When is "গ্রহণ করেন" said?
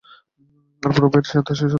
1.47-1.69